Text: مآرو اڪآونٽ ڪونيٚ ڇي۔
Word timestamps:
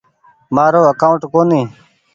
مآرو 0.55 0.81
اڪآونٽ 0.91 1.21
ڪونيٚ 1.33 1.53
ڇي۔ 1.69 1.71